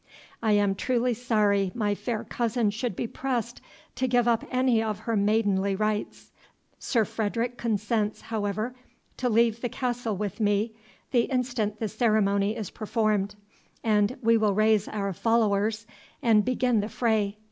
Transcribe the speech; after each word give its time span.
I 0.41 0.53
am 0.53 0.73
truly 0.73 1.13
sorry 1.13 1.71
my 1.75 1.93
fair 1.93 2.23
cousin 2.23 2.71
should 2.71 2.95
be 2.95 3.05
pressed 3.05 3.61
to 3.97 4.07
give 4.07 4.27
up 4.27 4.43
any 4.49 4.81
of 4.81 4.97
her 5.01 5.15
maidenly 5.15 5.75
rights. 5.75 6.31
Sir 6.79 7.05
Frederick 7.05 7.55
consents, 7.55 8.21
however, 8.21 8.73
to 9.17 9.29
leave 9.29 9.61
the 9.61 9.69
castle 9.69 10.17
with 10.17 10.39
me 10.39 10.73
the 11.11 11.25
instant 11.25 11.79
the 11.79 11.87
ceremony 11.87 12.55
is 12.55 12.71
performed, 12.71 13.35
and 13.83 14.17
we 14.23 14.37
will 14.37 14.55
raise 14.55 14.87
our 14.87 15.13
followers 15.13 15.85
and 16.23 16.43
begin 16.43 16.79
the 16.79 16.89
fray. 16.89 17.37